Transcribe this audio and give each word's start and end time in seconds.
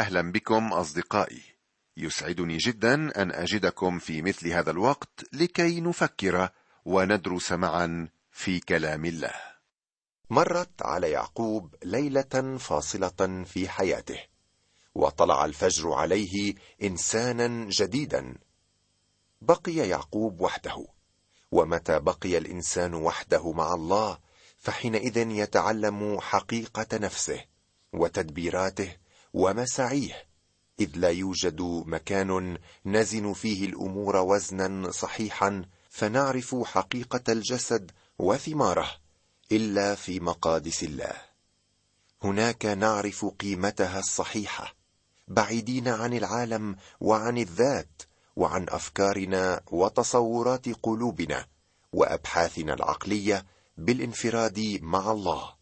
أهلا 0.00 0.32
بكم 0.32 0.72
أصدقائي. 0.72 1.42
يسعدني 1.96 2.56
جدا 2.56 3.22
أن 3.22 3.30
أجدكم 3.32 3.98
في 3.98 4.22
مثل 4.22 4.48
هذا 4.48 4.70
الوقت 4.70 5.24
لكي 5.32 5.80
نفكر 5.80 6.48
وندرس 6.84 7.52
معا 7.52 8.08
في 8.30 8.60
كلام 8.60 9.04
الله. 9.04 9.34
مرت 10.30 10.82
على 10.82 11.10
يعقوب 11.10 11.74
ليلة 11.84 12.56
فاصلة 12.58 13.44
في 13.44 13.68
حياته 13.68 14.18
وطلع 14.94 15.44
الفجر 15.44 15.92
عليه 15.92 16.54
انسانا 16.82 17.70
جديدا. 17.70 18.34
بقي 19.40 19.74
يعقوب 19.74 20.40
وحده 20.40 20.86
ومتى 21.50 21.98
بقي 21.98 22.38
الإنسان 22.38 22.94
وحده 22.94 23.52
مع 23.52 23.74
الله 23.74 24.18
فحينئذ 24.58 25.16
يتعلم 25.16 26.20
حقيقة 26.20 26.98
نفسه 26.98 27.44
وتدبيراته 27.92 28.96
ومساعيه 29.32 30.30
إذ 30.80 30.90
لا 30.96 31.08
يوجد 31.08 31.60
مكان 31.86 32.58
نزن 32.86 33.32
فيه 33.32 33.66
الأمور 33.66 34.16
وزنا 34.16 34.90
صحيحا 34.90 35.64
فنعرف 35.90 36.56
حقيقة 36.64 37.32
الجسد 37.32 37.90
وثماره 38.18 38.90
إلا 39.52 39.94
في 39.94 40.20
مقادس 40.20 40.82
الله. 40.82 41.12
هناك 42.22 42.66
نعرف 42.66 43.24
قيمتها 43.24 43.98
الصحيحة 43.98 44.74
بعيدين 45.28 45.88
عن 45.88 46.12
العالم 46.12 46.76
وعن 47.00 47.38
الذات 47.38 48.02
وعن 48.36 48.66
أفكارنا 48.68 49.60
وتصورات 49.70 50.68
قلوبنا 50.82 51.46
وأبحاثنا 51.92 52.74
العقلية 52.74 53.46
بالانفراد 53.76 54.78
مع 54.82 55.10
الله. 55.10 55.54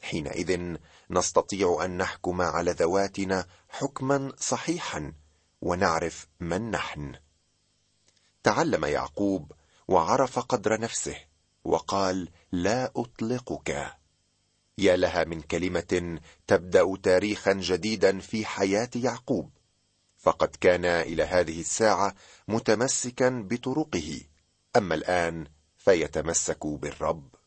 حينئذ 0.00 0.76
نستطيع 1.10 1.78
أن 1.84 1.96
نحكم 1.96 2.40
على 2.40 2.70
ذواتنا 2.70 3.46
حكما 3.68 4.32
صحيحا 4.38 5.12
ونعرف 5.60 6.28
من 6.40 6.70
نحن. 6.70 7.14
تعلم 8.42 8.84
يعقوب 8.84 9.52
وعرف 9.88 10.38
قدر 10.38 10.80
نفسه 10.80 11.16
وقال 11.64 12.28
لا 12.52 12.92
أطلقك. 12.96 13.98
يا 14.78 14.96
لها 14.96 15.24
من 15.24 15.40
كلمة 15.40 16.20
تبدأ 16.46 16.96
تاريخا 17.02 17.52
جديدا 17.52 18.18
في 18.18 18.46
حياة 18.46 18.90
يعقوب 18.96 19.50
فقد 20.18 20.56
كان 20.60 20.84
إلى 20.84 21.22
هذه 21.22 21.60
الساعة 21.60 22.14
متمسكا 22.48 23.28
بطرقه 23.50 24.20
أما 24.76 24.94
الآن 24.94 25.46
فيتمسك 25.76 26.66
بالرب. 26.66 27.37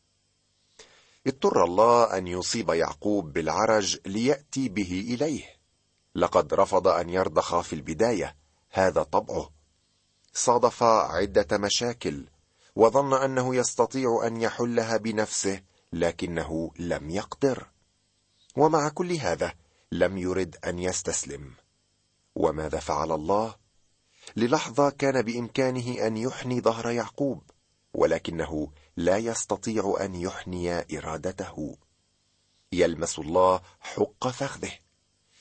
اضطر 1.26 1.64
الله 1.64 2.18
أن 2.18 2.26
يصيب 2.26 2.70
يعقوب 2.70 3.32
بالعرج 3.32 3.98
ليأتي 4.06 4.68
به 4.68 5.04
إليه. 5.08 5.44
لقد 6.14 6.54
رفض 6.54 6.88
أن 6.88 7.10
يرضخ 7.10 7.60
في 7.60 7.72
البداية 7.72 8.36
هذا 8.70 9.02
طبعه. 9.02 9.50
صادف 10.32 10.82
عدة 10.82 11.58
مشاكل 11.58 12.26
وظن 12.76 13.14
أنه 13.14 13.54
يستطيع 13.54 14.22
أن 14.26 14.40
يحلها 14.40 14.96
بنفسه 14.96 15.62
لكنه 15.92 16.70
لم 16.78 17.10
يقدر. 17.10 17.68
ومع 18.56 18.88
كل 18.88 19.12
هذا 19.12 19.54
لم 19.92 20.18
يرد 20.18 20.56
أن 20.64 20.78
يستسلم. 20.78 21.54
وماذا 22.34 22.78
فعل 22.78 23.12
الله؟ 23.12 23.54
للحظة 24.36 24.90
كان 24.90 25.22
بإمكانه 25.22 26.06
أن 26.06 26.16
يحني 26.16 26.60
ظهر 26.60 26.90
يعقوب 26.90 27.42
ولكنه 27.94 28.68
لا 28.96 29.16
يستطيع 29.16 29.96
أن 30.00 30.14
يحني 30.14 30.98
إرادته. 30.98 31.76
يلمس 32.72 33.18
الله 33.18 33.60
حق 33.80 34.28
فخذه. 34.28 34.72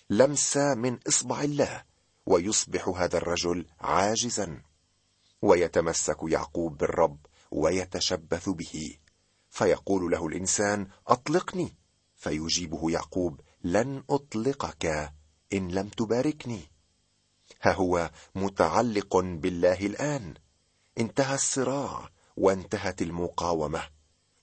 لمس 0.10 0.58
من 0.58 1.00
إصبع 1.08 1.42
الله 1.42 1.84
ويصبح 2.26 2.88
هذا 2.88 3.18
الرجل 3.18 3.66
عاجزا. 3.80 4.62
ويتمسك 5.42 6.18
يعقوب 6.24 6.78
بالرب 6.78 7.26
ويتشبث 7.52 8.50
به. 8.50 8.98
فيقول 9.50 10.12
له 10.12 10.28
الإنسان 10.28 10.88
أطلقني. 11.08 11.76
فيجيبه 12.16 12.92
يعقوب 12.92 13.42
لن 13.64 14.04
أطلقك 14.10 15.14
إن 15.54 15.68
لم 15.72 15.90
تباركني. 15.90 16.62
ها 17.62 17.74
هو 17.74 18.12
متعلق 18.36 19.18
بالله 19.18 19.86
الآن. 19.86 20.34
انتهى 20.98 21.36
الصراع. 21.36 22.10
وانتهت 22.42 23.02
المقاومة. 23.02 23.84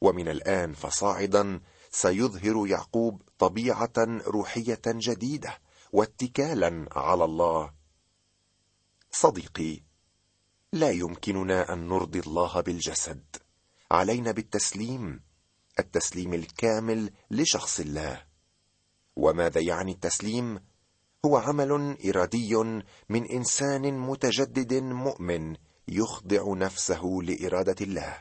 ومن 0.01 0.29
الآن 0.29 0.75
فصاعدا 0.75 1.61
سيظهر 1.91 2.67
يعقوب 2.67 3.23
طبيعة 3.39 3.93
روحية 4.27 4.83
جديدة 4.87 5.59
واتكالا 5.93 6.89
على 6.93 7.25
الله. 7.25 7.73
صديقي 9.11 9.81
لا 10.73 10.91
يمكننا 10.91 11.73
أن 11.73 11.89
نرضي 11.89 12.21
الله 12.21 12.61
بالجسد. 12.61 13.25
علينا 13.91 14.33
بالتسليم 14.33 15.21
التسليم 15.79 16.35
الكامل 16.35 17.11
لشخص 17.31 17.81
الله. 17.81 18.25
وماذا 19.17 19.61
يعني 19.61 19.93
التسليم؟ 19.93 20.61
هو 21.25 21.37
عمل 21.37 21.99
إرادي 22.09 22.57
من 23.09 23.31
إنسان 23.31 23.99
متجدد 23.99 24.75
مؤمن 24.75 25.57
يخضع 25.89 26.55
نفسه 26.55 27.19
لإرادة 27.23 27.77
الله. 27.81 28.19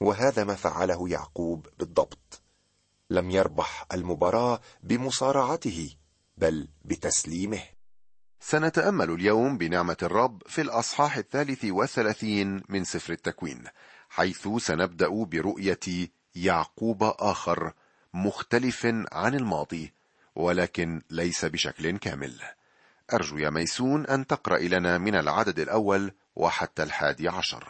وهذا 0.00 0.44
ما 0.44 0.54
فعله 0.54 1.08
يعقوب 1.08 1.66
بالضبط. 1.78 2.42
لم 3.10 3.30
يربح 3.30 3.86
المباراة 3.92 4.60
بمصارعته 4.82 5.90
بل 6.36 6.68
بتسليمه. 6.84 7.62
سنتأمل 8.40 9.10
اليوم 9.10 9.58
بنعمة 9.58 9.96
الرب 10.02 10.42
في 10.46 10.60
الأصحاح 10.60 11.16
الثالث 11.16 11.64
والثلاثين 11.64 12.62
من 12.68 12.84
سفر 12.84 13.12
التكوين 13.12 13.64
حيث 14.08 14.48
سنبدأ 14.58 15.08
برؤية 15.08 16.08
يعقوب 16.34 17.02
آخر 17.02 17.72
مختلف 18.14 18.86
عن 19.12 19.34
الماضي 19.34 19.92
ولكن 20.36 21.02
ليس 21.10 21.44
بشكل 21.44 21.98
كامل. 21.98 22.40
أرجو 23.12 23.38
يا 23.38 23.50
ميسون 23.50 24.06
أن 24.06 24.26
تقرأ 24.26 24.58
لنا 24.58 24.98
من 24.98 25.14
العدد 25.14 25.58
الأول 25.58 26.12
وحتى 26.38 26.82
الحادي 26.82 27.28
عشر. 27.28 27.68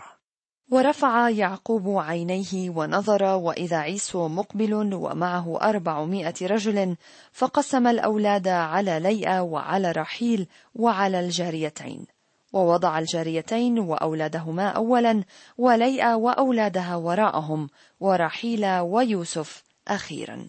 ورفع 0.70 1.28
يعقوب 1.28 1.98
عينيه 1.98 2.70
ونظر 2.70 3.22
وإذا 3.24 3.76
عيسو 3.76 4.28
مقبل 4.28 4.94
ومعه 4.94 5.58
أربعمائة 5.62 6.34
رجل 6.42 6.96
فقسم 7.32 7.86
الأولاد 7.86 8.48
على 8.48 9.00
ليئة 9.00 9.40
وعلى 9.40 9.92
رحيل 9.92 10.46
وعلى 10.74 11.20
الجاريتين. 11.20 12.06
ووضع 12.52 12.98
الجاريتين 12.98 13.78
وأولادهما 13.78 14.68
أولا 14.68 15.24
وليئة 15.58 16.14
وأولادها 16.14 16.96
وراءهم 16.96 17.68
ورحيل 18.00 18.66
ويوسف 18.78 19.62
أخيرا. 19.88 20.48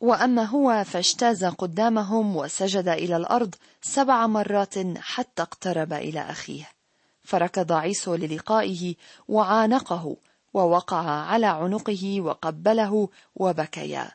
وأما 0.00 0.44
هو 0.44 0.84
فاجتاز 0.84 1.44
قدامهم 1.44 2.36
وسجد 2.36 2.88
إلى 2.88 3.16
الأرض 3.16 3.54
سبع 3.82 4.26
مرات 4.26 4.74
حتى 4.98 5.42
اقترب 5.42 5.92
إلى 5.92 6.20
أخيه. 6.20 6.75
فركض 7.26 7.72
عيسو 7.72 8.14
للقائه 8.14 8.94
وعانقه 9.28 10.16
ووقع 10.54 11.10
على 11.10 11.46
عنقه 11.46 12.20
وقبله 12.20 13.08
وبكيا. 13.36 14.10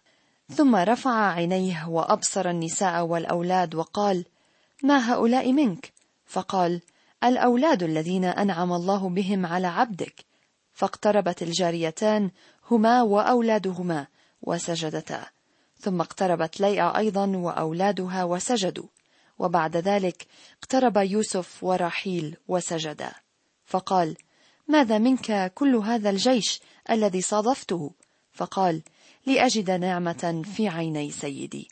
ثم 0.50 0.76
رفع 0.76 1.32
عينيه 1.32 1.88
وأبصر 1.90 2.50
النساء 2.50 3.04
والأولاد 3.06 3.76
وقال 3.76 4.26
ما 4.84 5.14
هؤلاء 5.14 5.54
منك؟ 5.54 5.94
فقال 6.26 6.82
الأولاد 7.24 7.84
الذين 7.84 8.26
أنعم 8.26 8.74
الله 8.74 9.10
بهم 9.10 9.46
على 9.46 9.68
عبدك. 9.68 10.26
فاقتربت 10.74 11.44
الجاريتان 11.44 12.32
هما 12.72 13.02
وأولادهما 13.02 14.08
وسجدتا. 14.42 15.26
ثم 15.80 16.02
اقتربت 16.02 16.62
ليئة 16.62 16.98
أيضا 16.98 17.28
وأولادها 17.28 18.24
وسجدوا. 18.24 18.88
وبعد 19.42 19.78
ذلك 19.78 20.28
اقترب 20.60 20.98
يوسف 20.98 21.64
ورحيل 21.64 22.38
وسجدا 22.48 23.12
فقال 23.66 24.18
ماذا 24.68 24.98
منك 24.98 25.52
كل 25.56 25.76
هذا 25.76 26.10
الجيش 26.10 26.62
الذي 26.90 27.22
صادفته؟ 27.22 27.92
فقال 28.34 28.82
لاجد 29.26 29.72
نعمة 29.72 30.42
في 30.56 30.68
عيني 30.68 31.12
سيدي. 31.12 31.68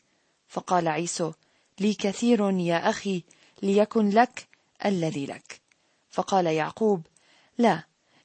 فقال 0.48 0.88
عيسو 0.88 1.32
لي 1.80 1.94
كثير 1.94 2.50
يا 2.50 2.90
أخي 2.90 3.22
ليكن 3.62 4.08
لك 4.08 4.48
الذي 4.84 5.26
لك. 5.26 5.60
فقال 6.10 6.46
يعقوب 6.46 7.06
لا 7.58 7.84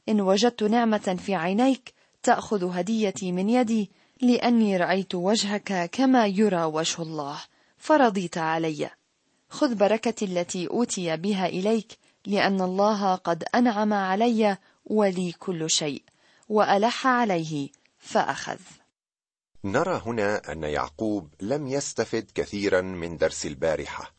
إن 0.10 0.22
وجدت 0.22 0.64
نعمة 0.64 1.18
في 1.26 1.36
عينيك 1.36 1.94
تأخذ 2.24 2.78
هديتي 2.80 3.32
من 3.32 3.50
يدي 3.50 3.92
لأني 4.22 4.78
رأيت 4.78 5.16
وجهك 5.16 5.90
كما 5.92 6.28
يرى 6.28 6.64
وجه 6.64 7.02
الله 7.02 7.42
فرضيت 7.78 8.38
علي. 8.38 8.90
خذ 9.50 9.76
بركتي 9.76 10.26
التي 10.26 10.68
أوتي 10.68 11.18
بها 11.18 11.46
إليك 11.46 11.98
لأن 12.26 12.62
الله 12.62 13.16
قد 13.16 13.44
أنعم 13.56 13.94
علي 13.94 14.58
ولي 14.86 15.32
كل 15.32 15.70
شيء 15.70 16.04
وألح 16.50 17.08
عليه 17.08 17.70
فأخذ. 17.98 18.60
نرى 19.64 20.02
هنا 20.06 20.52
أن 20.52 20.64
يعقوب 20.64 21.34
لم 21.42 21.68
يستفد 21.68 22.32
كثيرا 22.36 22.82
من 22.82 23.18
درس 23.18 23.46
البارحة 23.46 24.14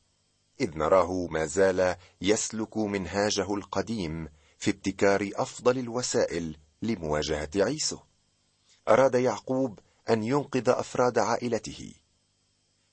إذ 0.60 0.78
نراه 0.78 1.26
ما 1.30 1.46
زال 1.46 1.96
يسلك 2.20 2.76
منهاجه 2.76 3.54
القديم 3.54 4.28
في 4.58 4.70
ابتكار 4.70 5.30
أفضل 5.34 5.78
الوسائل 5.78 6.56
لمواجهة 6.82 7.50
عيسو. 7.56 7.98
أراد 8.88 9.14
يعقوب 9.14 9.78
أن 10.10 10.22
ينقذ 10.22 10.68
أفراد 10.68 11.18
عائلته. 11.18 11.92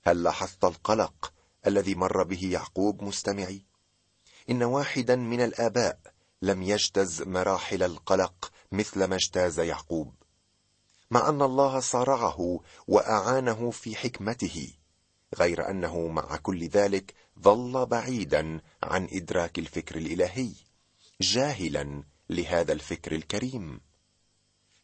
هل 0.03 0.24
لاحظت 0.24 0.65
القلق 0.65 1.33
الذي 1.68 1.95
مر 1.95 2.24
به 2.24 2.50
يعقوب 2.51 3.04
مستمعي. 3.04 3.65
إن 4.50 4.63
واحدا 4.63 5.15
من 5.15 5.42
الآباء 5.42 6.00
لم 6.42 6.63
يجتز 6.63 7.21
مراحل 7.21 7.83
القلق 7.83 8.51
مثل 8.71 9.04
ما 9.04 9.15
اجتاز 9.15 9.60
يعقوب. 9.60 10.13
مع 11.12 11.30
أن 11.30 11.42
الله 11.42 11.80
صارعه 11.80 12.60
وأعانه 12.88 13.71
في 13.71 13.95
حكمته 13.95 14.74
غير 15.36 15.69
أنه 15.69 16.07
مع 16.07 16.36
كل 16.38 16.68
ذلك 16.68 17.13
ظل 17.39 17.86
بعيدا 17.86 18.62
عن 18.83 19.07
إدراك 19.12 19.60
الفكر 19.60 19.95
الإلهي 19.95 20.51
جاهلا 21.21 22.04
لهذا 22.30 22.74
الفكر 22.74 23.12
الكريم. 23.15 23.81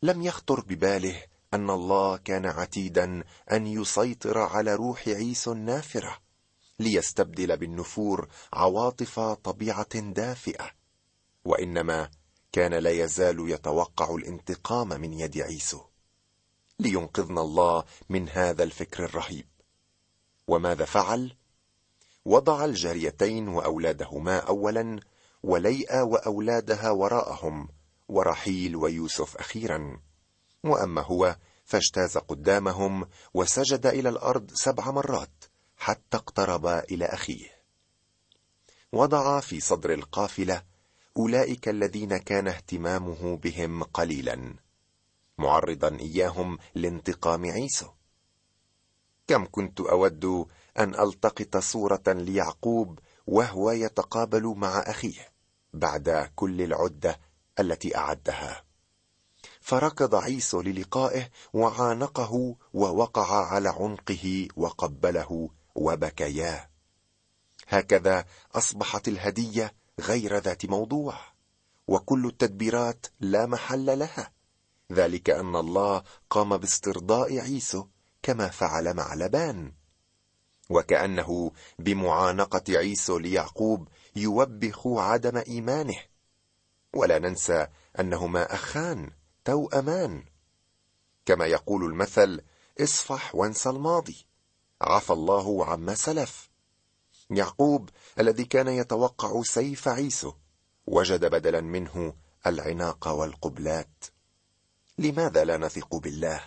لم 0.03 0.21
يخطر 0.21 0.59
بباله 0.61 1.23
أن 1.53 1.69
الله 1.69 2.17
كان 2.17 2.45
عتيدا 2.45 3.23
أن 3.51 3.67
يسيطر 3.67 4.37
على 4.37 4.75
روح 4.75 5.07
عيسو 5.07 5.51
النافرة. 5.51 6.28
ليستبدل 6.79 7.57
بالنفور 7.57 8.27
عواطف 8.53 9.19
طبيعة 9.19 9.99
دافئة 9.99 10.71
وإنما 11.45 12.09
كان 12.51 12.73
لا 12.73 12.89
يزال 12.89 13.49
يتوقع 13.49 14.15
الانتقام 14.15 14.87
من 14.87 15.13
يد 15.13 15.37
عيسو. 15.37 15.81
لينقذنا 16.79 17.41
الله 17.41 17.83
من 18.09 18.29
هذا 18.29 18.63
الفكر 18.63 19.03
الرهيب. 19.03 19.47
وماذا 20.47 20.85
فعل؟ 20.85 21.35
وضع 22.25 22.65
الجاريتين 22.65 23.47
وأولادهما 23.47 24.37
اولا 24.37 24.99
وليئة 25.43 26.01
وأولادها 26.01 26.91
وراءهم 26.91 27.69
ورحيل 28.07 28.75
ويوسف 28.75 29.37
أخيرا. 29.37 29.99
وأما 30.63 31.01
هو 31.01 31.37
فاجتاز 31.65 32.17
قدامهم 32.17 33.07
وسجد 33.33 33.85
إلى 33.85 34.09
الأرض 34.09 34.51
سبع 34.53 34.91
مرات. 34.91 35.43
حتى 35.79 36.17
اقترب 36.17 36.65
إلى 36.67 37.05
أخيه. 37.05 37.49
وضع 38.91 39.39
في 39.39 39.59
صدر 39.59 39.93
القافلة 39.93 40.63
أولئك 41.17 41.69
الذين 41.69 42.17
كان 42.17 42.47
اهتمامه 42.47 43.37
بهم 43.37 43.83
قليلا 43.83 44.55
معرضا 45.37 45.97
إياهم 45.99 46.57
لانتقام 46.75 47.45
عيسو 47.45 47.87
كم 49.27 49.45
كنت 49.51 49.79
أود 49.79 50.47
أن 50.79 50.99
ألتقط 50.99 51.57
صورة 51.57 52.03
ليعقوب 52.07 52.99
وهو 53.27 53.71
يتقابل 53.71 54.43
مع 54.57 54.79
أخيه 54.79 55.31
بعد 55.73 56.31
كل 56.35 56.61
العدة 56.61 57.19
التي 57.59 57.97
أعدها. 57.97 58.63
فركض 59.61 60.15
عيسو 60.15 60.61
للقائه 60.61 61.29
وعانقه 61.53 62.55
ووقع 62.73 63.45
على 63.45 63.69
عنقه 63.69 64.47
وقبله 64.55 65.49
وبكيا. 65.79 66.69
هكذا 67.67 68.25
أصبحت 68.55 69.07
الهدية 69.07 69.73
غير 69.99 70.37
ذات 70.37 70.65
موضوع 70.65 71.19
وكل 71.87 72.25
التدبيرات 72.25 73.05
لا 73.19 73.45
محل 73.45 73.99
لها. 73.99 74.31
ذلك 74.91 75.29
أن 75.29 75.55
الله 75.55 76.03
قام 76.29 76.57
باسترضاء 76.57 77.39
عيسو 77.39 77.87
كما 78.23 78.47
فعل 78.49 78.93
مع 78.93 79.13
لبان. 79.13 79.73
وكأنه 80.69 81.51
بمعانقة 81.79 82.63
عيسو 82.69 83.17
ليعقوب 83.17 83.87
يوبخ 84.15 84.87
عدم 84.87 85.37
إيمانه. 85.37 85.99
ولا 86.93 87.19
ننسى 87.19 87.67
أنهما 87.99 88.53
أخان 88.53 89.11
توأمان. 89.45 90.23
كما 91.25 91.45
يقول 91.45 91.85
المثل 91.85 92.41
اصفح 92.81 93.35
وانسى 93.35 93.69
الماضي. 93.69 94.28
عفى 94.81 95.13
الله 95.13 95.65
عما 95.65 95.95
سلف. 95.95 96.49
يعقوب 97.29 97.89
الذي 98.19 98.45
كان 98.45 98.67
يتوقع 98.67 99.41
سيف 99.43 99.87
عيسو 99.87 100.33
وجد 100.87 101.25
بدلا 101.25 101.61
منه 101.61 102.13
العناق 102.47 103.07
والقبلات. 103.07 104.05
لماذا 104.97 105.43
لا 105.43 105.57
نثق 105.57 105.95
بالله؟ 105.95 106.43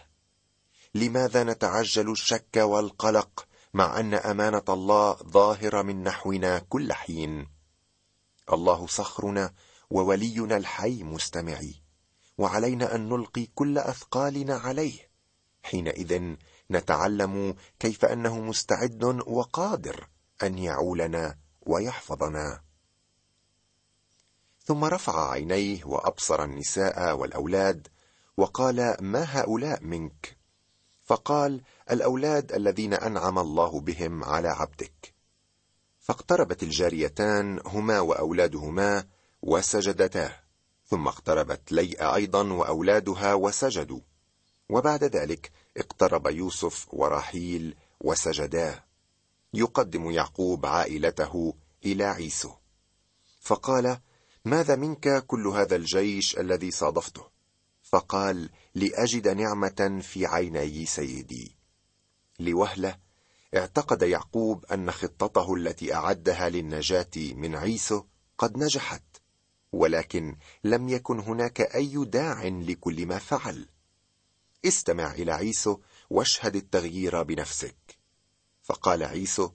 لماذا 0.95 1.45
نتعجل 1.45 2.11
الشك 2.11 2.57
والقلق 2.57 3.47
مع 3.75 4.01
أن 4.01 4.15
أمانة 4.15 4.65
الله 4.69 5.13
ظاهرة 5.15 5.83
من 5.83 6.03
نحونا 6.03 6.59
كل 6.59 6.93
حين؟ 6.93 7.47
الله 8.53 8.87
صخرنا 8.87 9.55
وولينا 9.91 10.57
الحي 10.57 11.03
مستمعي 11.03 11.75
وعلينا 12.39 12.95
أن 12.95 13.09
نلقي 13.09 13.47
كل 13.55 13.79
أثقالنا 13.79 14.55
عليه. 14.55 15.11
حينئذ 15.63 16.37
نتعلم 16.77 17.55
كيف 17.79 18.05
أنه 18.05 18.41
مستعد 18.41 19.05
وقادر 19.27 20.09
أن 20.43 20.59
يعولنا 20.59 21.39
ويحفظنا. 21.61 22.63
ثم 24.65 24.85
رفع 24.85 25.31
عينيه 25.31 25.85
وأبصر 25.85 26.45
النساء 26.45 27.17
والأولاد 27.17 27.89
وقال 28.37 28.97
ما 29.01 29.23
هؤلاء 29.23 29.85
منك؟ 29.85 30.39
فقال 31.05 31.63
الأولاد 31.91 32.53
الذين 32.53 32.95
أنعم 32.95 33.39
الله 33.39 33.81
بهم 33.81 34.25
على 34.25 34.49
عبدك. 34.49 35.15
فاقتربت 36.01 36.63
الجاريتان 36.63 37.61
هما 37.67 38.01
وأولادهما 38.01 39.05
وسجدتا. 39.43 40.33
ثم 40.87 41.09
اقتربت 41.09 41.73
ليئة 41.73 42.15
أيضا 42.15 42.53
وأولادها 42.53 43.35
وسجدوا. 43.35 44.01
وبعد 44.69 45.05
ذلك 45.05 45.53
اقترب 45.77 46.27
يوسف 46.27 46.87
ورحيل 46.93 47.77
وسجدا 48.01 48.83
يقدم 49.55 50.11
يعقوب 50.11 50.67
عائلته 50.67 51.55
إلى 51.85 52.05
عيسو. 52.05 52.51
فقال 53.41 53.99
ماذا 54.45 54.77
منك 54.77 55.27
كل 55.27 55.47
هذا 55.47 55.77
الجيش 55.77 56.39
الذي 56.39 56.71
صادفته؟ 56.71 57.25
فقال 57.83 58.51
لأجد 58.75 59.29
نعمة 59.29 60.01
في 60.03 60.27
عيني 60.27 60.87
سيدي. 60.87 61.57
لوهلة 62.39 62.97
اعتقد 63.57 64.03
يعقوب 64.03 64.65
أن 64.65 64.91
خطته 64.91 65.55
التي 65.55 65.95
أعدها 65.95 66.49
للنجاة 66.49 67.11
من 67.17 67.57
عيسو 67.57 68.05
قد 68.39 68.59
نجحت 68.59 69.03
ولكن 69.73 70.37
لم 70.65 70.89
يكن 70.89 71.21
هناك 71.21 71.61
أي 71.61 72.05
داع 72.05 72.45
لكل 72.45 73.07
ما 73.07 73.19
فعل. 73.19 73.69
استمع 74.65 75.13
إلى 75.13 75.33
عيسو 75.33 75.79
واشهد 76.11 76.57
التغيير 76.57 77.23
بنفسك. 77.23 77.99
فقال 78.63 79.03
عيسو 79.03 79.51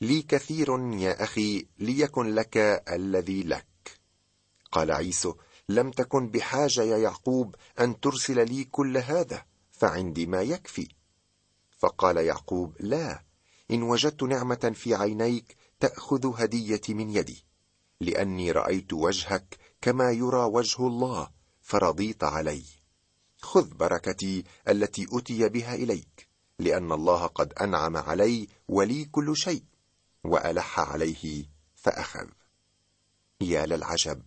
لي 0.00 0.22
كثير 0.22 0.78
يا 0.92 1.24
أخي 1.24 1.66
ليكن 1.78 2.34
لك 2.34 2.56
الذي 2.88 3.42
لك. 3.42 3.66
قال 4.72 4.90
عيسو 4.90 5.34
لم 5.68 5.90
تكن 5.90 6.28
بحاجة 6.28 6.82
يا 6.82 6.98
يعقوب 6.98 7.54
أن 7.80 8.00
ترسل 8.00 8.48
لي 8.48 8.64
كل 8.64 8.96
هذا 8.96 9.44
فعندي 9.72 10.26
ما 10.26 10.42
يكفي. 10.42 10.88
فقال 11.78 12.16
يعقوب 12.16 12.76
لا 12.80 13.24
إن 13.70 13.82
وجدت 13.82 14.22
نعمة 14.22 14.72
في 14.74 14.94
عينيك 14.94 15.56
تأخذ 15.80 16.42
هديتي 16.42 16.94
من 16.94 17.10
يدي 17.10 17.44
لأني 18.00 18.52
رأيت 18.52 18.92
وجهك 18.92 19.58
كما 19.80 20.10
يرى 20.10 20.44
وجه 20.44 20.86
الله 20.86 21.30
فرضيت 21.62 22.24
علي. 22.24 22.79
خذ 23.42 23.74
بركتي 23.74 24.44
التي 24.68 25.06
أتي 25.12 25.48
بها 25.48 25.74
إليك 25.74 26.28
لأن 26.58 26.92
الله 26.92 27.26
قد 27.26 27.52
أنعم 27.52 27.96
علي 27.96 28.48
ولي 28.68 29.04
كل 29.04 29.36
شيء 29.36 29.62
وألح 30.24 30.80
عليه 30.80 31.44
فأخذ. 31.74 32.28
يا 33.40 33.66
للعجب 33.66 34.22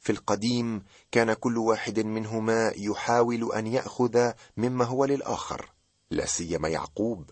في 0.00 0.12
القديم 0.12 0.84
كان 1.12 1.32
كل 1.32 1.58
واحد 1.58 2.00
منهما 2.00 2.72
يحاول 2.76 3.52
أن 3.52 3.66
يأخذ 3.66 4.32
مما 4.56 4.84
هو 4.84 5.04
للآخر 5.04 5.70
لا 6.10 6.26
سيما 6.26 6.68
يعقوب. 6.68 7.30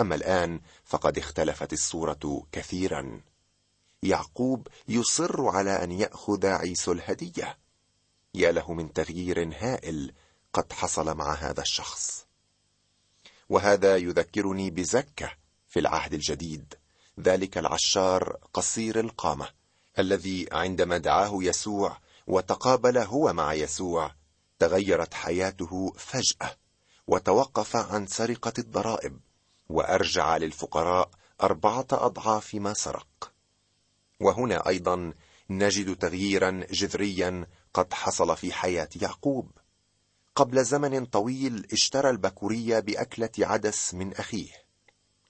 أما 0.00 0.14
الآن 0.14 0.60
فقد 0.84 1.18
اختلفت 1.18 1.72
الصورة 1.72 2.46
كثيرا. 2.52 3.20
يعقوب 4.02 4.68
يصر 4.88 5.48
على 5.48 5.84
أن 5.84 5.92
يأخذ 5.92 6.46
عيسو 6.46 6.92
الهدية. 6.92 7.58
يا 8.34 8.52
له 8.52 8.72
من 8.72 8.92
تغيير 8.92 9.52
هائل 9.56 10.12
قد 10.56 10.72
حصل 10.72 11.16
مع 11.16 11.34
هذا 11.34 11.62
الشخص. 11.62 12.26
وهذا 13.48 13.96
يذكرني 13.96 14.70
بزكة 14.70 15.30
في 15.68 15.78
العهد 15.78 16.14
الجديد 16.14 16.74
ذلك 17.20 17.58
العشار 17.58 18.36
قصير 18.54 19.00
القامة 19.00 19.48
الذي 19.98 20.48
عندما 20.52 20.98
دعاه 20.98 21.32
يسوع 21.34 21.98
وتقابل 22.26 22.98
هو 22.98 23.32
مع 23.32 23.54
يسوع 23.54 24.14
تغيرت 24.58 25.14
حياته 25.14 25.92
فجأة 25.96 26.56
وتوقف 27.06 27.76
عن 27.76 28.06
سرقة 28.06 28.52
الضرائب 28.58 29.20
وأرجع 29.68 30.36
للفقراء 30.36 31.10
أربعة 31.42 31.86
أضعاف 31.92 32.54
ما 32.54 32.74
سرق. 32.74 33.32
وهنا 34.20 34.68
أيضا 34.68 35.12
نجد 35.50 35.96
تغييرا 35.96 36.66
جذريا 36.70 37.46
قد 37.74 37.94
حصل 37.94 38.36
في 38.36 38.52
حياة 38.52 38.88
يعقوب. 39.02 39.50
قبل 40.36 40.64
زمن 40.64 41.04
طويل 41.04 41.66
اشترى 41.72 42.10
البكورية 42.10 42.80
بأكلة 42.80 43.30
عدس 43.38 43.94
من 43.94 44.12
أخيه. 44.14 44.52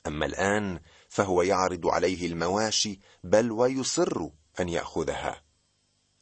أما 0.06 0.26
الآن 0.26 0.80
فهو 1.08 1.42
يعرض 1.42 1.86
عليه 1.86 2.26
المواشي 2.26 3.00
بل 3.25 3.52
ويصر 3.52 4.28
أن 4.60 4.68
يأخذها. 4.68 5.42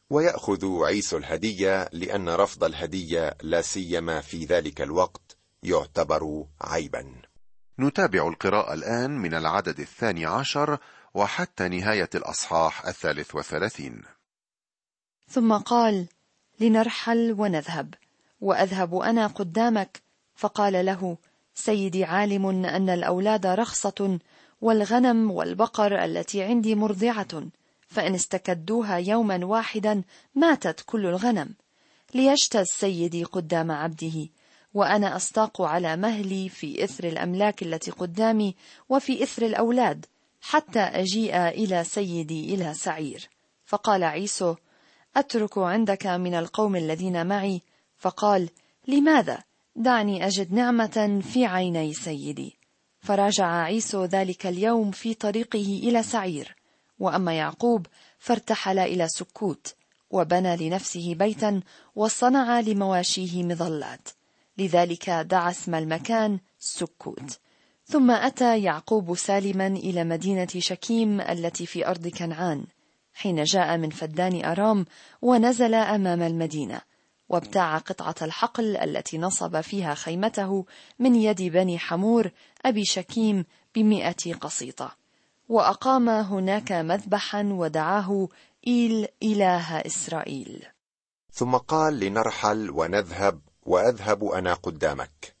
ويأخذ 0.09 0.83
عيسو 0.83 1.17
الهدية 1.17 1.89
لأن 1.93 2.29
رفض 2.29 2.63
الهدية 2.63 3.37
لا 3.41 3.61
سيما 3.61 4.21
في 4.21 4.45
ذلك 4.45 4.81
الوقت 4.81 5.37
يعتبر 5.63 6.45
عيبا. 6.61 7.21
نتابع 7.79 8.27
القراءة 8.27 8.73
الآن 8.73 9.17
من 9.17 9.33
العدد 9.33 9.79
الثاني 9.79 10.25
عشر 10.25 10.77
وحتى 11.13 11.69
نهاية 11.69 12.09
الأصحاح 12.15 12.85
الثالث 12.87 13.35
وثلاثين. 13.35 14.01
ثم 15.29 15.53
قال 15.53 16.07
لنرحل 16.59 17.35
ونذهب. 17.37 17.93
وأذهب 18.45 18.95
أنا 18.95 19.27
قدامك. 19.27 20.01
فقال 20.35 20.85
له 20.85 21.17
سيدي 21.55 22.03
عالم 22.03 22.65
أن 22.65 22.89
الأولاد 22.89 23.45
رخصة 23.45 24.19
والغنم 24.61 25.31
والبقر 25.31 26.03
التي 26.05 26.43
عندي 26.43 26.75
مرضعة 26.75 27.43
فإن 27.87 28.15
استكدوها 28.15 28.97
يوما 28.97 29.45
واحدا 29.45 30.01
ماتت 30.35 30.83
كل 30.85 31.05
الغنم. 31.05 31.53
ليجتز 32.13 32.67
سيدي 32.67 33.23
قدام 33.23 33.71
عبده 33.71 34.27
وأنا 34.73 35.15
استاق 35.15 35.61
على 35.61 35.97
مهلي 35.97 36.49
في 36.49 36.83
إثر 36.83 37.03
الأملاك 37.03 37.63
التي 37.63 37.91
قدامي 37.91 38.55
وفي 38.89 39.23
إثر 39.23 39.45
الأولاد 39.45 40.05
حتى 40.41 40.79
أجيء 40.79 41.47
إلى 41.47 41.83
سيدي 41.83 42.55
إلى 42.55 42.73
سعير. 42.73 43.29
فقال 43.65 44.03
عيسو 44.03 44.55
أترك 45.15 45.57
عندك 45.57 46.07
من 46.07 46.33
القوم 46.35 46.75
الذين 46.75 47.27
معي 47.27 47.61
فقال 48.05 48.49
لماذا؟ 48.87 49.43
دعني 49.75 50.27
أجد 50.27 50.53
نعمة 50.53 51.21
في 51.33 51.45
عيني 51.45 51.93
سيدي. 51.93 52.57
فراجع 53.01 53.45
عيسو 53.45 54.05
ذلك 54.05 54.47
اليوم 54.47 54.91
في 54.91 55.13
طريقه 55.13 55.81
إلى 55.83 56.03
سعير. 56.03 56.55
وأما 56.99 57.33
يعقوب 57.33 57.87
فارتحل 58.19 58.79
إلى 58.79 59.07
سكوت 59.07 59.75
وبنى 60.09 60.55
لنفسه 60.55 61.15
بيتا 61.15 61.61
وصنع 61.95 62.59
لمواشيه 62.59 63.43
مظلات. 63.43 64.09
لذلك 64.57 65.09
دعا 65.09 65.49
اسم 65.49 65.75
المكان 65.75 66.39
سكوت. 66.59 67.39
ثم 67.85 68.11
أتى 68.11 68.61
يعقوب 68.61 69.15
سالما 69.15 69.67
إلى 69.67 70.03
مدينة 70.03 70.47
شكيم 70.57 71.21
التي 71.21 71.65
في 71.65 71.87
أرض 71.87 72.07
كنعان 72.07 72.65
حين 73.13 73.43
جاء 73.43 73.77
من 73.77 73.89
فدان 73.89 74.45
أرام 74.45 74.85
ونزل 75.21 75.73
أمام 75.73 76.21
المدينة. 76.21 76.94
وابتاع 77.29 77.77
قطعة 77.77 78.15
الحقل 78.21 78.77
التي 78.77 79.17
نصب 79.17 79.61
فيها 79.61 79.93
خيمته 79.93 80.65
من 80.99 81.15
يد 81.15 81.41
بني 81.41 81.79
حمور 81.79 82.31
أبي 82.65 82.85
شكيم 82.85 83.45
بمئة 83.75 84.33
قسيطة 84.33 85.05
وأقام 85.49 86.09
هناك 86.09 86.71
مذبحا 86.71 87.43
ودعاه 87.43 88.27
إيل 88.67 89.07
إله 89.23 89.77
إسرائيل. 89.77 90.65
ثم 91.31 91.57
قال 91.57 91.99
لنرحل 91.99 92.69
ونذهب 92.69 93.41
وأذهب 93.63 94.23
أنا 94.23 94.53
قدامك. 94.53 95.35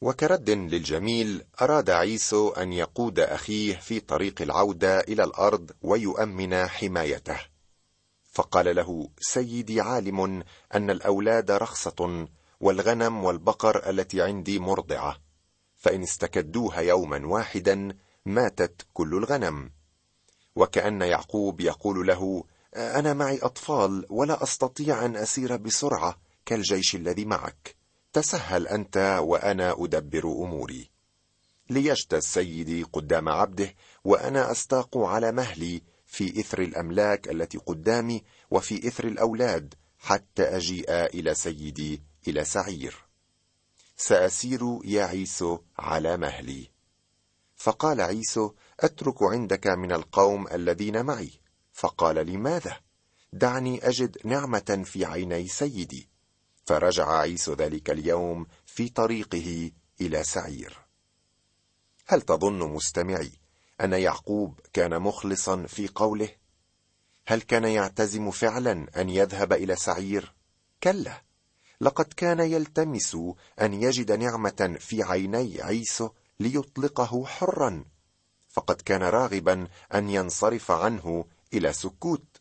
وكرد 0.00 0.50
للجميل 0.50 1.44
أراد 1.62 1.90
عيسو 1.90 2.48
أن 2.50 2.72
يقود 2.72 3.20
أخيه 3.20 3.74
في 3.74 4.00
طريق 4.00 4.42
العودة 4.42 5.00
إلى 5.00 5.24
الأرض 5.24 5.70
ويؤمن 5.82 6.66
حمايته. 6.66 7.49
فقال 8.30 8.76
له 8.76 9.08
سيدي 9.20 9.80
عالم 9.80 10.44
أن 10.74 10.90
الأولاد 10.90 11.50
رخصة 11.50 12.28
والغنم 12.60 13.24
والبقر 13.24 13.90
التي 13.90 14.22
عندي 14.22 14.58
مرضعة 14.58 15.16
فإن 15.76 16.02
استكدوها 16.02 16.80
يوما 16.80 17.26
واحدا 17.26 17.96
ماتت 18.26 18.86
كل 18.92 19.14
الغنم. 19.14 19.70
وكأن 20.56 21.02
يعقوب 21.02 21.60
يقول 21.60 22.06
له 22.06 22.44
أنا 22.76 23.12
معي 23.12 23.38
أطفال 23.38 24.06
ولا 24.10 24.42
أستطيع 24.42 25.04
أن 25.04 25.16
أسير 25.16 25.56
بسرعة 25.56 26.16
كالجيش 26.46 26.94
الذي 26.94 27.24
معك 27.24 27.76
تسهل 28.12 28.68
أنت 28.68 29.18
وأنا 29.22 29.74
أدبر 29.78 30.24
أموري. 30.24 30.90
ليجتز 31.70 32.22
سيدي 32.24 32.82
قدام 32.82 33.28
عبده 33.28 33.74
وأنا 34.04 34.50
أستاق 34.50 34.98
على 34.98 35.32
مهلي 35.32 35.82
في 36.10 36.40
إثر 36.40 36.62
الأملاك 36.62 37.28
التي 37.28 37.58
قدامي 37.58 38.24
وفي 38.50 38.88
إثر 38.88 39.04
الأولاد 39.04 39.74
حتى 39.98 40.42
أجيء 40.42 40.90
إلى 40.90 41.34
سيدي 41.34 42.02
إلى 42.28 42.44
سعير. 42.44 43.04
سأسير 43.96 44.78
يا 44.84 45.04
عيسو 45.04 45.58
على 45.78 46.16
مهلي. 46.16 46.70
فقال 47.56 48.00
عيسو 48.00 48.52
أترك 48.80 49.22
عندك 49.22 49.66
من 49.66 49.92
القوم 49.92 50.48
الذين 50.48 51.06
معي. 51.06 51.30
فقال 51.72 52.26
لماذا؟ 52.26 52.80
دعني 53.32 53.88
أجد 53.88 54.18
نعمة 54.24 54.82
في 54.84 55.04
عيني 55.04 55.48
سيدي. 55.48 56.08
فرجع 56.64 57.18
عيسو 57.18 57.52
ذلك 57.52 57.90
اليوم 57.90 58.46
في 58.66 58.88
طريقه 58.88 59.70
إلى 60.00 60.24
سعير. 60.24 60.78
هل 62.06 62.22
تظن 62.22 62.58
مستمعي 62.58 63.39
أن 63.80 63.92
يعقوب 63.92 64.60
كان 64.72 65.02
مخلصا 65.02 65.66
في 65.66 65.88
قوله 65.88 66.28
هل 67.26 67.42
كان 67.42 67.64
يعتزم 67.64 68.30
فعلا 68.30 69.00
أن 69.00 69.10
يذهب 69.10 69.52
إلى 69.52 69.76
سعير؟ 69.76 70.34
كلا. 70.82 71.22
لقد 71.80 72.04
كان 72.04 72.40
يلتمس 72.40 73.16
أن 73.60 73.82
يجد 73.82 74.12
نعمة 74.12 74.76
في 74.80 75.02
عيني 75.02 75.62
عيسو 75.62 76.10
ليطلقه 76.40 77.26
حرا 77.26 77.84
فقد 78.48 78.80
كان 78.80 79.02
راغبا 79.02 79.68
أن 79.94 80.10
ينصرف 80.10 80.70
عنه 80.70 81.24
إلى 81.54 81.72
سكوت. 81.72 82.40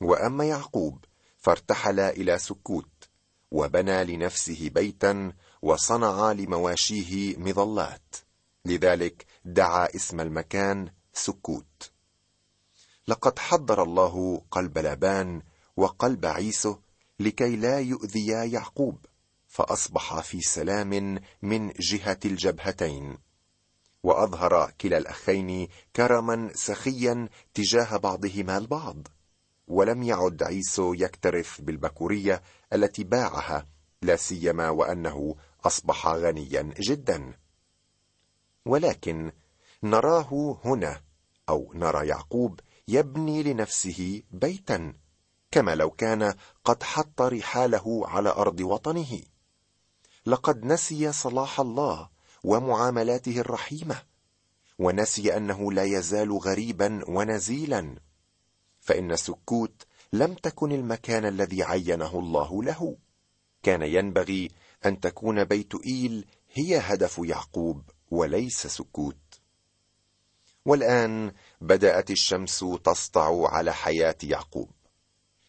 وأما 0.00 0.44
يعقوب 0.44 1.04
فارتحل 1.38 2.00
إلى 2.00 2.38
سكوت 2.38 3.08
وبنى 3.50 4.04
لنفسه 4.04 4.68
بيتا 4.68 5.32
وصنع 5.62 6.32
لمواشيه 6.32 7.36
مظلات. 7.36 8.27
لذلك 8.64 9.26
دعا 9.44 9.88
اسم 9.96 10.20
المكان 10.20 10.90
سكوت. 11.12 11.90
لقد 13.08 13.38
حضر 13.38 13.82
الله 13.82 14.42
قلب 14.50 14.78
لابان 14.78 15.42
وقلب 15.76 16.26
عيسو 16.26 16.76
لكي 17.20 17.56
لا 17.56 17.80
يؤذيا 17.80 18.44
يعقوب 18.44 19.06
فأصبح 19.46 20.20
في 20.20 20.40
سلام 20.40 21.20
من 21.42 21.72
جهة 21.80 22.18
الجبهتين 22.24 23.18
وأظهر 24.02 24.72
كلا 24.80 24.98
الأخين 24.98 25.68
كرما 25.96 26.50
سخيا 26.54 27.28
تجاه 27.54 27.96
بعضهما 27.96 28.58
البعض 28.58 29.08
ولم 29.68 30.02
يعد 30.02 30.42
عيسو 30.42 30.94
يكترث 30.94 31.60
بالبكورية 31.60 32.42
التي 32.72 33.04
باعها 33.04 33.66
لا 34.02 34.16
سيما 34.16 34.70
وأنه 34.70 35.36
أصبح 35.64 36.06
غنيا 36.06 36.62
جدا. 36.62 37.32
ولكن 38.68 39.32
نراه 39.82 40.60
هنا 40.64 41.00
أو 41.48 41.72
نرى 41.74 42.08
يعقوب 42.08 42.60
يبني 42.88 43.42
لنفسه 43.42 44.22
بيتا 44.30 44.94
كما 45.50 45.74
لو 45.74 45.90
كان 45.90 46.34
قد 46.64 46.82
حط 46.82 47.22
رحاله 47.22 48.02
على 48.08 48.28
أرض 48.28 48.60
وطنه. 48.60 49.22
لقد 50.26 50.64
نسي 50.64 51.12
صلاح 51.12 51.60
الله 51.60 52.08
ومعاملاته 52.44 53.40
الرحيمة 53.40 54.02
ونسي 54.78 55.36
أنه 55.36 55.72
لا 55.72 55.84
يزال 55.84 56.32
غريبا 56.32 57.00
ونزيلا. 57.08 57.94
فإن 58.80 59.16
سكوت 59.16 59.86
لم 60.12 60.34
تكن 60.34 60.72
المكان 60.72 61.24
الذي 61.24 61.62
عينه 61.62 62.18
الله 62.18 62.62
له. 62.62 62.96
كان 63.62 63.82
ينبغي 63.82 64.50
أن 64.86 65.00
تكون 65.00 65.44
بيت 65.44 65.72
إيل 65.86 66.24
هي 66.52 66.78
هدف 66.78 67.20
يعقوب. 67.24 67.82
وليس 68.10 68.66
سكوت. 68.66 69.40
والآن 70.64 71.32
بدأت 71.60 72.10
الشمس 72.10 72.64
تسطع 72.84 73.48
على 73.48 73.74
حياة 73.74 74.16
يعقوب. 74.22 74.70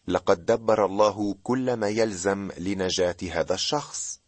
لقد 0.08 0.46
دبر 0.46 0.84
الله 0.84 1.36
كل 1.42 1.72
ما 1.72 1.88
يلزم 1.88 2.50
لنجاة 2.58 3.16
هذا 3.30 3.54
الشخص. 3.54 4.20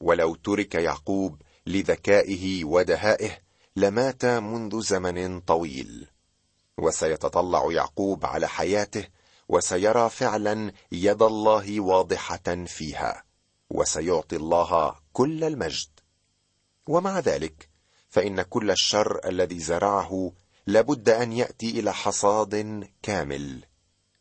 ولو 0.00 0.34
ترك 0.34 0.74
يعقوب 0.74 1.42
لذكائه 1.66 2.64
ودهائه 2.64 3.38
لمات 3.76 4.24
منذ 4.24 4.80
زمن 4.80 5.40
طويل. 5.40 6.06
وسيتطلع 6.78 7.72
يعقوب 7.72 8.26
على 8.26 8.48
حياته 8.48 9.04
وسيرى 9.48 10.10
فعلا 10.10 10.72
يد 10.92 11.22
الله 11.22 11.80
واضحة 11.80 12.64
فيها. 12.66 13.24
وسيعطي 13.70 14.36
الله 14.36 14.94
كل 15.12 15.44
المجد. 15.44 15.88
ومع 16.86 17.18
ذلك 17.18 17.67
فإن 18.08 18.42
كل 18.42 18.70
الشر 18.70 19.28
الذي 19.28 19.58
زرعه 19.58 20.32
لابد 20.66 21.08
أن 21.08 21.32
يأتي 21.32 21.80
إلى 21.80 21.94
حصاد 21.94 22.84
كامل. 23.02 23.64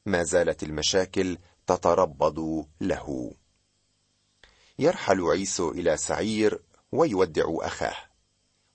ما 0.06 0.24
زالت 0.24 0.64
المشاكل 0.64 1.38
تتربض 1.68 2.68
له. 2.82 3.34
يرحل 4.80 5.22
عيسو 5.22 5.72
إلى 5.72 5.98
سعير 5.98 6.62
ويودع 6.92 7.44
أخاه 7.50 7.96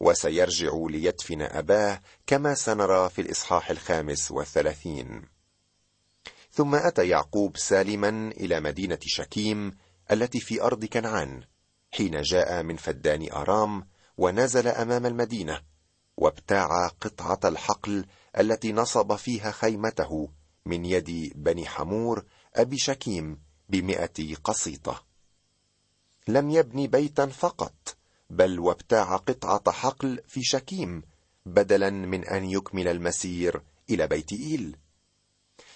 وسيرجع 0.00 0.70
ليدفن 0.90 1.42
أباه 1.42 2.00
كما 2.26 2.54
سنرى 2.54 3.08
في 3.08 3.20
الإصحاح 3.20 3.70
الخامس 3.70 4.30
والثلاثين. 4.30 5.22
ثم 6.52 6.74
أتى 6.74 7.08
يعقوب 7.08 7.56
سالما 7.56 8.32
إلى 8.36 8.60
مدينة 8.60 8.98
شكيم 9.02 9.76
التي 10.10 10.40
في 10.40 10.62
أرض 10.62 10.84
كنعان 10.84 11.42
حين 11.92 12.22
جاء 12.22 12.62
من 12.62 12.76
فدان 12.76 13.32
آرام 13.32 13.88
ونزل 14.18 14.68
أمام 14.68 15.06
المدينة 15.06 15.60
وابتاع 16.16 16.88
قطعة 16.88 17.40
الحقل 17.44 18.06
التي 18.38 18.72
نصب 18.72 19.16
فيها 19.16 19.50
خيمته 19.50 20.28
من 20.66 20.84
يد 20.84 21.32
بني 21.34 21.66
حمور 21.66 22.24
أبي 22.54 22.78
شكيم 22.78 23.38
بمائه 23.68 24.34
قسيطه 24.34 25.02
لم 26.28 26.50
يبني 26.50 26.86
بيتا 26.86 27.26
فقط 27.26 27.96
بل 28.30 28.60
وابتاع 28.60 29.16
قطعة 29.16 29.72
حقل 29.72 30.20
في 30.26 30.42
شكيم 30.42 31.02
بدلا 31.46 31.90
من 31.90 32.24
أن 32.24 32.44
يكمل 32.44 32.88
المسير 32.88 33.62
إلى 33.90 34.06
بيت 34.06 34.32
إيل. 34.32 34.76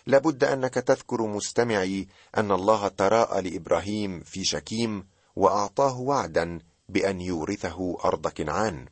لابد 0.07 0.45
أنك 0.45 0.75
تذكر 0.75 1.27
مستمعي 1.27 2.09
أن 2.37 2.53
الله 2.53 2.89
تراءى 2.89 3.43
لإبراهيم 3.43 4.21
في 4.21 4.45
شكيم 4.45 5.07
وأعطاه 5.37 6.01
وعدا 6.01 6.61
بأن 6.89 7.21
يورثه 7.21 7.99
أرض 8.05 8.29
كنعان. 8.29 8.87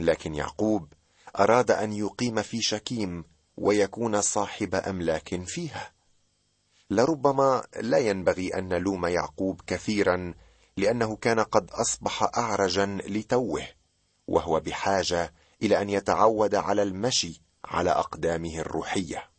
لكن 0.00 0.34
يعقوب 0.34 0.92
أراد 1.38 1.70
أن 1.70 1.92
يقيم 1.92 2.42
في 2.42 2.62
شكيم 2.62 3.24
ويكون 3.56 4.20
صاحب 4.20 4.74
أملاك 4.74 5.42
فيها. 5.44 5.92
لربما 6.90 7.64
لا 7.80 7.98
ينبغي 7.98 8.48
أن 8.48 8.68
نلوم 8.68 9.06
يعقوب 9.06 9.60
كثيرا 9.66 10.34
لأنه 10.76 11.16
كان 11.16 11.40
قد 11.40 11.70
أصبح 11.70 12.38
اعرجا 12.38 12.98
لتوه 13.06 13.66
وهو 14.26 14.60
بحاجة 14.60 15.34
إلى 15.62 15.82
أن 15.82 15.90
يتعود 15.90 16.54
على 16.54 16.82
المشي 16.82 17.42
على 17.64 17.90
أقدامه 17.90 18.58
الروحية. 18.58 19.30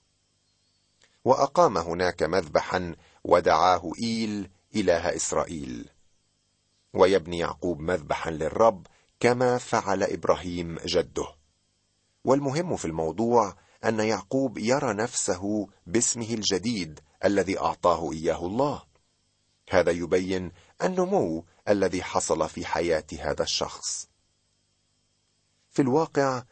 وأقام 1.25 1.77
هناك 1.77 2.23
مذبحا 2.23 2.95
ودعاه 3.23 3.91
إيل 4.01 4.49
إله 4.75 5.15
إسرائيل. 5.15 5.89
ويبني 6.93 7.37
يعقوب 7.37 7.79
مذبحا 7.79 8.31
للرب 8.31 8.87
كما 9.19 9.57
فعل 9.57 10.03
إبراهيم 10.03 10.77
جده. 10.85 11.27
والمهم 12.25 12.75
في 12.75 12.85
الموضوع 12.85 13.55
أن 13.85 13.99
يعقوب 13.99 14.57
يرى 14.57 14.93
نفسه 14.93 15.67
باسمه 15.87 16.33
الجديد 16.33 16.99
الذي 17.25 17.59
أعطاه 17.59 18.11
إياه 18.11 18.45
الله. 18.45 18.83
هذا 19.69 19.91
يبين 19.91 20.51
النمو 20.83 21.45
الذي 21.69 22.03
حصل 22.03 22.49
في 22.49 22.65
حياة 22.65 23.05
هذا 23.19 23.43
الشخص. 23.43 24.09
في 25.69 25.81
الواقع 25.81 26.43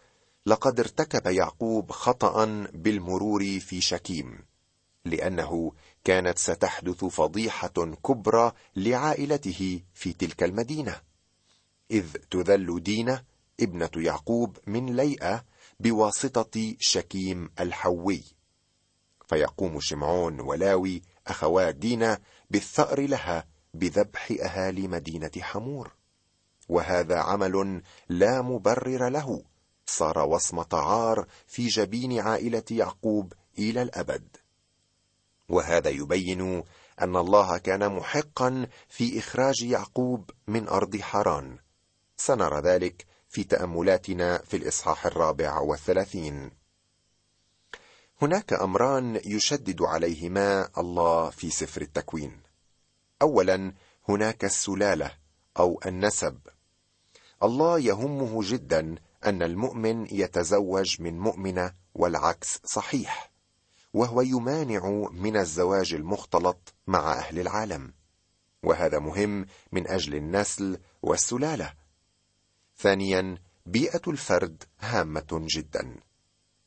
لقد 0.45 0.79
ارتكب 0.79 1.27
يعقوب 1.27 1.91
خطا 1.91 2.45
بالمرور 2.73 3.59
في 3.59 3.81
شكيم 3.81 4.45
لأنه 5.05 5.71
كانت 6.03 6.37
ستحدث 6.39 7.05
فضيحة 7.05 7.95
كبرى 8.05 8.51
لعائلته 8.75 9.83
في 9.93 10.13
تلك 10.13 10.43
المدينة. 10.43 11.01
إذ 11.91 12.11
تذل 12.31 12.83
دينه 12.83 13.23
ابنة 13.59 13.89
يعقوب 13.95 14.57
من 14.67 14.95
ليئة 14.95 15.45
بواسطة 15.79 16.75
شكيم 16.79 17.49
الحوي. 17.59 18.23
فيقوم 19.27 19.79
شمعون 19.79 20.39
ولاوي 20.39 21.01
اخوات 21.27 21.75
دينا 21.75 22.19
بالثأر 22.49 23.01
لها 23.01 23.47
بذبح 23.73 24.31
أهالي 24.31 24.87
مدينة 24.87 25.31
حمور. 25.39 25.95
وهذا 26.69 27.19
عمل 27.19 27.81
لا 28.09 28.41
مبرر 28.41 29.09
له 29.09 29.43
صار 29.85 30.19
وصمة 30.19 30.67
عار 30.73 31.27
في 31.47 31.67
جبين 31.67 32.19
عائلة 32.19 32.63
يعقوب 32.71 33.33
إلى 33.59 33.81
الأبد. 33.81 34.37
وهذا 35.49 35.89
يبين 35.89 36.63
أن 37.01 37.15
الله 37.15 37.57
كان 37.57 37.91
محقا 37.95 38.67
في 38.89 39.19
إخراج 39.19 39.61
يعقوب 39.61 40.31
من 40.47 40.67
أرض 40.67 40.97
حران 40.97 41.57
سنرى 42.17 42.61
ذلك 42.61 43.05
في 43.29 43.43
تأملاتنا 43.43 44.37
في 44.37 44.57
الإصحاح 44.57 45.05
الرابع 45.05 45.59
والثلاثين. 45.59 46.51
هناك 48.21 48.53
أمران 48.53 49.21
يشدد 49.25 49.81
عليهما 49.81 50.69
الله 50.77 51.29
في 51.29 51.49
سفر 51.49 51.81
التكوين. 51.81 52.41
اولا 53.21 53.73
هناك 54.09 54.45
السلالة 54.45 55.11
أو 55.59 55.81
النسب. 55.85 56.39
الله 57.43 57.79
يهمه 57.79 58.39
جدا 58.43 58.95
أن 59.25 59.43
المؤمن 59.43 60.05
يتزوج 60.11 61.01
من 61.01 61.19
مؤمنة 61.19 61.73
والعكس 61.95 62.59
صحيح. 62.65 63.31
وهو 63.93 64.21
يمانع 64.21 65.09
من 65.11 65.37
الزواج 65.37 65.93
المختلط 65.93 66.73
مع 66.87 67.13
أهل 67.13 67.39
العالم. 67.39 67.93
وهذا 68.63 68.99
مهم 68.99 69.45
من 69.71 69.87
أجل 69.87 70.15
النسل 70.15 70.79
والسلالة. 71.01 71.73
ثانيا 72.77 73.37
بيئة 73.65 74.01
الفرد 74.07 74.63
هامة 74.79 75.27
جدا. 75.31 75.95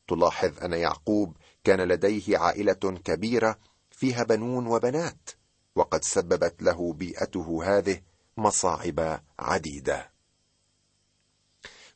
تلاحظ 0.07 0.63
أن 0.63 0.73
يعقوب 0.73 1.37
كان 1.63 1.81
لديه 1.81 2.37
عائلة 2.37 2.73
كبيرة 3.03 3.59
فيها 3.91 4.23
بنون 4.23 4.67
وبنات 4.67 5.29
وقد 5.75 6.03
سببت 6.03 6.63
له 6.63 6.93
بيئته 6.93 7.77
هذه 7.77 8.01
مصاعب 8.37 9.21
عديدة. 9.39 10.11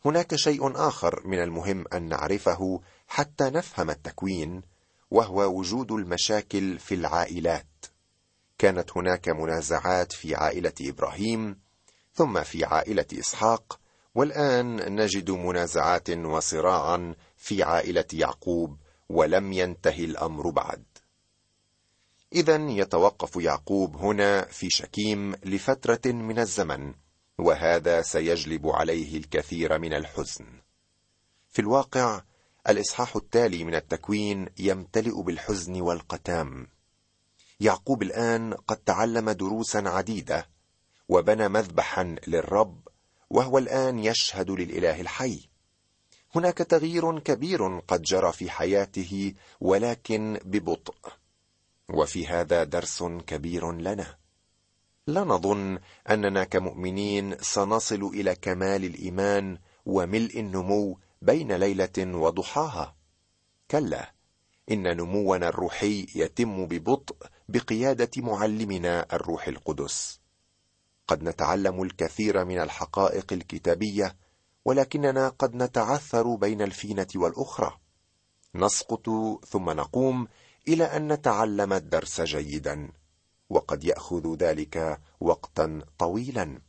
هناك 0.05 0.35
شيء 0.35 0.87
آخر 0.87 1.27
من 1.27 1.43
المهم 1.43 1.85
أن 1.93 2.09
نعرفه 2.09 2.81
حتى 3.07 3.49
نفهم 3.49 3.89
التكوين 3.89 4.61
وهو 5.12 5.60
وجود 5.60 5.91
المشاكل 5.91 6.80
في 6.80 6.96
العائلات. 6.96 7.86
كانت 8.58 8.98
هناك 8.98 9.30
منازعات 9.30 10.12
في 10.12 10.36
عائلة 10.36 10.74
إبراهيم 10.82 11.60
ثم 12.13 12.43
في 12.43 12.65
عائلة 12.65 13.06
إسحاق 13.13 13.80
والآن 14.15 14.96
نجد 14.96 15.32
منازعات 15.32 16.10
وصراعا 16.10 17.15
في 17.36 17.63
عائلة 17.63 18.06
يعقوب 18.13 18.78
ولم 19.10 19.54
ينتهي 19.54 20.06
الأمر 20.06 20.50
بعد. 20.50 20.84
اذا 22.34 22.56
يتوقف 22.56 23.36
يعقوب 23.36 23.96
هنا 23.96 24.41
في 24.46 24.70
شكيم 24.70 25.36
لفترة 25.46 26.12
من 26.12 26.39
الزمن 26.39 26.93
وهذا 27.38 28.02
سيجلب 28.02 28.67
عليه 28.67 29.17
الكثير 29.17 29.80
من 29.80 29.93
الحزن. 29.93 30.46
في 31.50 31.60
الواقع 31.60 32.22
الإصحاح 32.69 33.15
التالي 33.15 33.63
من 33.63 33.75
التكوين 33.75 34.49
يمتلئ 34.60 35.21
بالحزن 35.21 35.82
والقتام. 35.82 36.67
يعقوب 37.60 38.03
الآن 38.03 38.53
قد 38.53 38.77
تعلم 38.77 39.30
دروسا 39.30 39.77
عديدة 39.77 40.49
وبنى 41.10 41.47
مذبحا 41.47 42.15
للرب 42.27 42.88
وهو 43.30 43.58
الآن 43.58 43.99
يشهد 43.99 44.51
للإله 44.51 45.01
الحي. 45.01 45.49
هناك 46.36 46.58
تغيير 46.58 47.19
كبير 47.19 47.80
قد 47.80 48.01
جرى 48.01 48.32
في 48.32 48.49
حياته 48.49 49.34
ولكن 49.62 50.39
ببطء 50.45 50.95
وفي 51.89 52.27
هذا 52.27 52.63
درس 52.63 53.03
كبير 53.03 53.71
لنا. 53.71 54.17
لا 55.08 55.23
نظن 55.23 55.80
أننا 56.10 56.43
كمؤمنين 56.43 57.38
سنصل 57.41 58.03
إلى 58.03 58.36
كمال 58.36 58.86
الإيمان 58.86 59.58
وملء 59.86 60.39
النمو 60.39 60.97
بين 61.21 61.51
ليلة 61.51 62.17
وضحاها. 62.17 62.95
كلا 63.71 64.13
إن 64.71 64.97
نمونا 64.97 65.47
الروحي 65.49 66.06
يتم 66.15 66.65
ببطء 66.65 67.15
بقيادة 67.49 68.10
معلمنا 68.17 69.06
الروح 69.13 69.47
القدس. 69.47 70.19
قد 71.08 71.23
نتعلم 71.23 71.84
الكثير 71.84 72.45
من 72.45 72.60
الحقائق 72.60 73.34
الكتابية 73.34 74.15
ولكننا 74.65 75.30
قد 75.30 75.56
نتعثر 75.56 76.36
بين 76.36 76.62
الفينة 76.62 77.08
والأخرى. 77.15 77.77
نسقط 78.56 79.10
ثم 79.45 79.69
نقوم 79.69 80.27
إلى 80.67 80.84
أن 80.84 81.13
نتعلم 81.13 81.73
الدرس 81.73 82.21
جيدا 82.21 82.91
وقد 83.49 83.84
يأخذ 83.84 84.36
ذلك 84.36 84.99
وقتا 85.19 85.82
طويلا. 85.97 86.62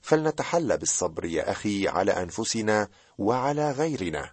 فلنتحلى 0.00 0.76
بالصبر 0.76 1.24
يا 1.24 1.50
أخي 1.50 1.88
على 1.88 2.12
أنفسنا 2.12 2.88
وعلى 3.18 3.70
غيرنا. 3.70 4.32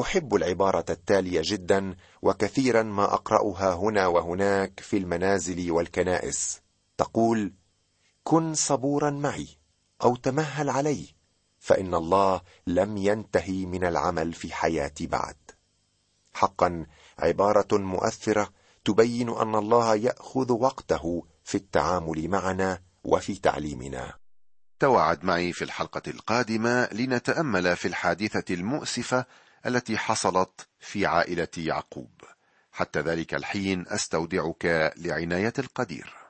أحب 0.00 0.34
العبارة 0.34 0.84
التالية 0.90 1.40
جدا 1.44 1.96
وكثيرا 2.22 2.82
ما 2.82 3.14
أقرأها 3.14 3.74
هنا 3.74 4.06
وهناك 4.06 4.80
في 4.80 4.96
المنازل 4.96 5.70
والكنائس. 5.70 6.60
تقول 6.98 7.52
كن 8.24 8.54
صبورا 8.54 9.10
معي 9.10 9.48
أو 10.02 10.16
تمهل 10.16 10.70
علي 10.70 11.06
فإن 11.58 11.94
الله 11.94 12.40
لم 12.66 12.96
ينتهي 12.96 13.66
من 13.66 13.84
العمل 13.84 14.32
في 14.32 14.52
حياتي 14.52 15.06
بعد. 15.06 15.36
حقا 16.34 16.86
عبارة 17.18 17.68
مؤثرة 17.72 18.52
تبين 18.84 19.28
أن 19.28 19.54
الله 19.54 19.94
يأخذ 19.94 20.52
وقته 20.52 21.26
في 21.44 21.54
التعامل 21.54 22.28
معنا 22.28 22.82
وفي 23.04 23.34
تعليمنا. 23.34 24.25
توعد 24.78 25.24
معي 25.24 25.52
في 25.52 25.64
الحلقة 25.64 26.02
القادمة 26.06 26.88
لنتأمل 26.92 27.76
في 27.76 27.88
الحادثة 27.88 28.54
المؤسفة 28.54 29.24
التي 29.66 29.98
حصلت 29.98 30.68
في 30.80 31.06
عائلة 31.06 31.48
يعقوب. 31.56 32.10
حتى 32.72 33.00
ذلك 33.00 33.34
الحين 33.34 33.84
أستودعك 33.88 34.92
لعناية 34.96 35.52
القدير. 35.58 36.25